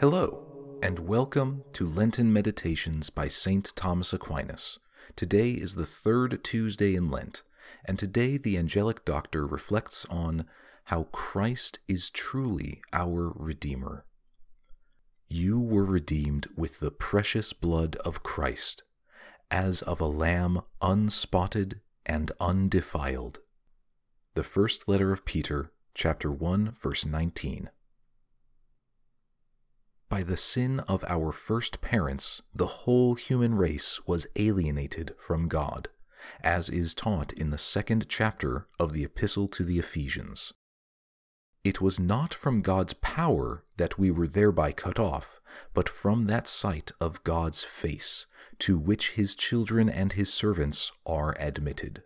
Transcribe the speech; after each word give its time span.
Hello, 0.00 0.44
and 0.80 1.00
welcome 1.00 1.64
to 1.72 1.84
Lenten 1.84 2.32
Meditations 2.32 3.10
by 3.10 3.26
St. 3.26 3.72
Thomas 3.74 4.12
Aquinas. 4.12 4.78
Today 5.16 5.50
is 5.50 5.74
the 5.74 5.84
third 5.84 6.44
Tuesday 6.44 6.94
in 6.94 7.10
Lent, 7.10 7.42
and 7.84 7.98
today 7.98 8.36
the 8.36 8.56
Angelic 8.56 9.04
Doctor 9.04 9.44
reflects 9.44 10.06
on 10.08 10.44
how 10.84 11.04
Christ 11.04 11.78
is 11.88 12.10
truly 12.10 12.82
our 12.92 13.32
Redeemer. 13.34 14.04
You 15.28 15.58
were 15.58 15.84
redeemed 15.84 16.46
with 16.56 16.80
the 16.80 16.90
precious 16.90 17.52
blood 17.52 17.96
of 17.96 18.22
Christ, 18.22 18.82
as 19.50 19.80
of 19.82 20.00
a 20.00 20.06
lamb 20.06 20.60
unspotted 20.82 21.80
and 22.04 22.30
undefiled. 22.38 23.40
The 24.34 24.44
first 24.44 24.86
letter 24.86 25.10
of 25.10 25.24
Peter, 25.24 25.72
chapter 25.94 26.30
1, 26.30 26.76
verse 26.80 27.06
19. 27.06 27.70
By 30.10 30.22
the 30.22 30.36
sin 30.36 30.80
of 30.80 31.02
our 31.08 31.32
first 31.32 31.80
parents, 31.80 32.42
the 32.54 32.66
whole 32.66 33.14
human 33.14 33.54
race 33.54 34.00
was 34.06 34.26
alienated 34.36 35.14
from 35.18 35.48
God, 35.48 35.88
as 36.42 36.68
is 36.68 36.94
taught 36.94 37.32
in 37.32 37.50
the 37.50 37.58
second 37.58 38.06
chapter 38.08 38.68
of 38.78 38.92
the 38.92 39.02
Epistle 39.02 39.48
to 39.48 39.64
the 39.64 39.78
Ephesians. 39.78 40.52
It 41.64 41.80
was 41.80 41.98
not 41.98 42.34
from 42.34 42.62
God's 42.62 42.92
power 42.92 43.64
that 43.78 43.98
we 43.98 44.10
were 44.10 44.28
thereby 44.28 44.72
cut 44.72 44.98
off, 45.00 45.40
but 45.72 45.88
from 45.88 46.26
that 46.26 46.46
sight 46.46 46.92
of 47.00 47.24
God's 47.24 47.64
face, 47.64 48.26
to 48.60 48.78
which 48.78 49.12
his 49.12 49.34
children 49.34 49.88
and 49.88 50.12
his 50.12 50.32
servants 50.32 50.92
are 51.06 51.34
admitted. 51.40 52.02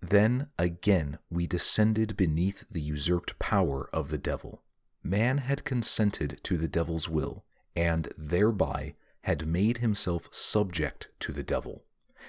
Then 0.00 0.48
again 0.58 1.18
we 1.30 1.46
descended 1.46 2.16
beneath 2.16 2.68
the 2.70 2.80
usurped 2.80 3.38
power 3.38 3.88
of 3.92 4.10
the 4.10 4.18
devil 4.18 4.62
man 5.02 5.38
had 5.38 5.64
consented 5.64 6.40
to 6.44 6.56
the 6.56 6.68
devil's 6.68 7.08
will, 7.08 7.44
and 7.74 8.12
thereby 8.16 8.94
had 9.22 9.46
made 9.46 9.78
himself 9.78 10.28
subject 10.32 11.08
to 11.20 11.32
the 11.32 11.42
devil. 11.42 11.84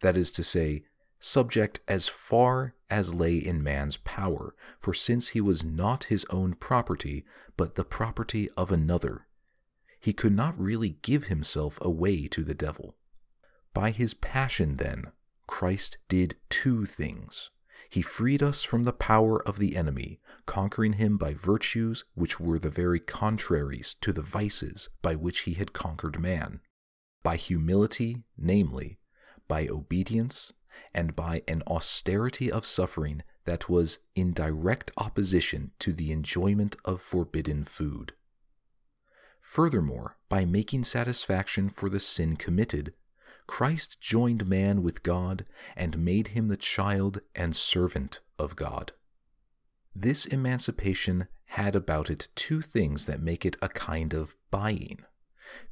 That 0.00 0.16
is 0.16 0.30
to 0.32 0.42
say, 0.42 0.84
subject 1.20 1.80
as 1.86 2.08
far 2.08 2.74
as 2.88 3.14
lay 3.14 3.36
in 3.36 3.62
man's 3.62 3.98
power, 3.98 4.54
for 4.80 4.92
since 4.92 5.28
he 5.28 5.40
was 5.40 5.62
not 5.62 6.04
his 6.04 6.24
own 6.30 6.54
property, 6.54 7.24
but 7.56 7.74
the 7.74 7.84
property 7.84 8.48
of 8.56 8.72
another, 8.72 9.26
he 10.00 10.14
could 10.14 10.34
not 10.34 10.58
really 10.58 10.96
give 11.02 11.24
himself 11.24 11.78
away 11.82 12.26
to 12.26 12.42
the 12.42 12.54
devil. 12.54 12.96
By 13.74 13.90
his 13.90 14.14
passion, 14.14 14.78
then, 14.78 15.12
Christ 15.46 15.98
did 16.08 16.36
two 16.48 16.86
things. 16.86 17.50
He 17.90 18.02
freed 18.02 18.42
us 18.42 18.62
from 18.62 18.84
the 18.84 18.92
power 18.92 19.46
of 19.46 19.58
the 19.58 19.76
enemy, 19.76 20.20
conquering 20.46 20.94
him 20.94 21.18
by 21.18 21.34
virtues 21.34 22.04
which 22.14 22.40
were 22.40 22.58
the 22.58 22.70
very 22.70 23.00
contraries 23.00 23.94
to 24.00 24.12
the 24.12 24.22
vices 24.22 24.88
by 25.02 25.14
which 25.14 25.40
he 25.40 25.54
had 25.54 25.72
conquered 25.72 26.18
man, 26.18 26.60
by 27.22 27.36
humility, 27.36 28.22
namely, 28.38 28.98
by 29.48 29.66
obedience, 29.66 30.52
and 30.94 31.14
by 31.16 31.42
an 31.46 31.62
austerity 31.66 32.50
of 32.50 32.64
suffering 32.64 33.22
that 33.44 33.68
was 33.68 33.98
in 34.14 34.32
direct 34.32 34.90
opposition 34.96 35.72
to 35.78 35.92
the 35.92 36.12
enjoyment 36.12 36.76
of 36.84 37.00
forbidden 37.00 37.64
food. 37.64 38.12
Furthermore, 39.40 40.16
by 40.28 40.44
making 40.44 40.84
satisfaction 40.84 41.68
for 41.68 41.88
the 41.88 42.00
sin 42.00 42.36
committed 42.36 42.94
Christ 43.50 44.00
joined 44.00 44.46
man 44.46 44.80
with 44.80 45.02
God 45.02 45.44
and 45.74 45.98
made 45.98 46.28
him 46.28 46.46
the 46.46 46.56
child 46.56 47.20
and 47.34 47.56
servant 47.56 48.20
of 48.38 48.54
God. 48.54 48.92
This 49.92 50.24
emancipation 50.24 51.26
had 51.46 51.74
about 51.74 52.10
it 52.10 52.28
two 52.36 52.62
things 52.62 53.06
that 53.06 53.20
make 53.20 53.44
it 53.44 53.56
a 53.60 53.68
kind 53.68 54.14
of 54.14 54.36
buying. 54.52 55.00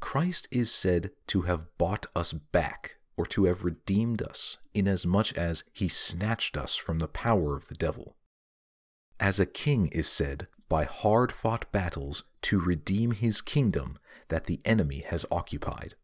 Christ 0.00 0.48
is 0.50 0.72
said 0.72 1.12
to 1.28 1.42
have 1.42 1.66
bought 1.78 2.06
us 2.16 2.32
back, 2.32 2.96
or 3.18 3.26
to 3.26 3.46
have 3.46 3.64
redeemed 3.64 4.22
us, 4.22 4.58
inasmuch 4.72 5.36
as 5.36 5.64
he 5.72 5.88
snatched 5.88 6.56
us 6.56 6.76
from 6.76 7.00
the 7.00 7.08
power 7.08 7.56
of 7.56 7.66
the 7.66 7.74
devil. 7.74 8.16
As 9.18 9.40
a 9.40 9.46
king 9.46 9.88
is 9.88 10.08
said, 10.08 10.46
by 10.68 10.84
hard 10.84 11.32
fought 11.32 11.70
battles, 11.72 12.22
to 12.42 12.60
redeem 12.60 13.10
his 13.10 13.40
kingdom 13.40 13.98
that 14.28 14.44
the 14.44 14.60
enemy 14.64 15.00
has 15.00 15.26
occupied. 15.32 15.96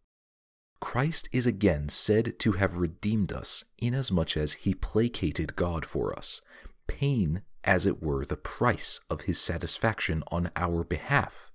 Christ 0.80 1.28
is 1.32 1.46
again 1.46 1.88
said 1.88 2.38
to 2.40 2.52
have 2.52 2.78
redeemed 2.78 3.32
us, 3.32 3.64
inasmuch 3.78 4.36
as 4.36 4.54
he 4.54 4.74
placated 4.74 5.54
God 5.54 5.86
for 5.86 6.18
us, 6.18 6.40
paying, 6.88 7.42
as 7.62 7.86
it 7.86 8.02
were, 8.02 8.24
the 8.24 8.36
price 8.36 8.98
of 9.08 9.22
his 9.22 9.40
satisfaction 9.40 10.24
on 10.32 10.50
our 10.56 10.82
behalf, 10.82 11.52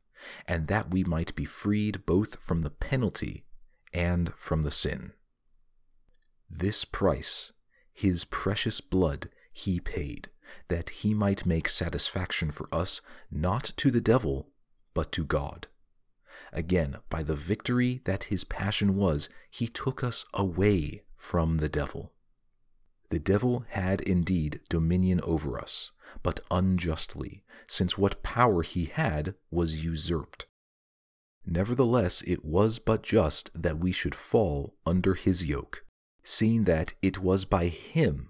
and 0.48 0.68
that 0.68 0.90
we 0.90 1.03
might 1.03 1.36
be 1.36 1.46
freed 1.46 2.06
both 2.06 2.40
from 2.40 2.62
the 2.62 2.69
penalty 2.69 3.44
and 3.94 4.34
from 4.36 4.62
the 4.64 4.72
sin. 4.72 5.12
This 6.50 6.86
price, 6.86 7.52
his 7.94 8.26
precious 8.26 8.82
blood, 8.82 9.30
he 9.52 9.80
paid, 9.80 10.30
that 10.68 10.90
he 10.90 11.14
might 11.14 11.46
make 11.46 11.70
satisfaction 11.70 12.52
for 12.52 12.68
us 12.74 13.02
not 13.32 13.72
to 13.78 13.92
the 13.92 14.02
devil, 14.02 14.50
but 14.94 15.12
to 15.14 15.24
God. 15.24 15.68
Again, 16.52 16.98
by 17.10 17.24
the 17.24 17.36
victory 17.36 18.02
that 18.06 18.26
his 18.26 18.44
passion 18.44 18.96
was, 18.96 19.30
he 19.50 19.68
took 19.68 20.04
us 20.04 20.26
away 20.34 21.04
from 21.16 21.58
the 21.58 21.70
devil. 21.70 22.14
The 23.10 23.20
devil 23.20 23.66
had 23.70 24.02
indeed 24.02 24.62
dominion 24.70 25.20
over 25.24 25.60
us, 25.60 25.92
but 26.24 26.40
unjustly, 26.50 27.44
since 27.68 27.98
what 27.98 28.24
power 28.24 28.64
he 28.64 28.86
had 28.86 29.36
was 29.52 29.84
usurped. 29.84 30.48
Nevertheless, 31.46 32.24
it 32.26 32.46
was 32.46 32.80
but 32.80 33.04
just 33.04 33.50
that 33.54 33.80
we 33.80 33.92
should 33.92 34.16
fall 34.16 34.76
under 34.86 35.16
his 35.16 35.46
yoke, 35.46 35.84
seeing 36.29 36.66
that 36.66 36.94
it 37.01 37.17
was 37.17 37.44
by 37.44 37.67
him 37.69 38.29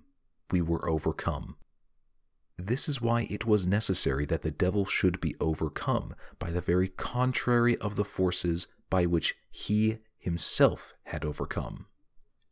we 0.51 0.61
were 0.61 0.89
overcome. 0.89 1.57
This 2.57 2.87
is 2.87 3.01
why 3.01 3.27
it 3.29 3.45
was 3.45 3.67
necessary 3.67 4.25
that 4.27 4.41
the 4.41 4.51
devil 4.51 4.85
should 4.85 5.19
be 5.19 5.35
overcome 5.41 6.15
by 6.39 6.49
the 6.49 6.61
very 6.61 6.87
contrary 6.87 7.77
of 7.77 7.97
the 7.97 8.05
forces 8.05 8.67
by 8.89 9.05
which 9.05 9.35
he 9.51 9.97
himself 10.17 10.93
had 11.03 11.25
overcome. 11.25 11.87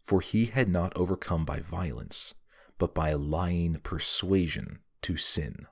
For 0.04 0.20
he 0.20 0.48
had 0.48 0.68
not 0.68 0.92
overcome 0.98 1.46
by 1.46 1.62
violence, 1.62 2.34
but 2.78 2.94
by 2.94 3.14
lying 3.14 3.80
persuasion 3.84 4.80
to 5.04 5.16
sin. 5.16 5.66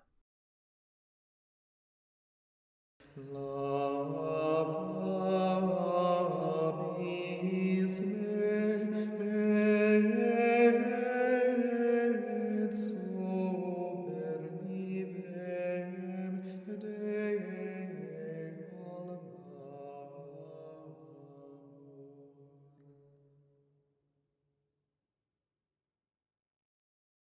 Love. 3.18 4.45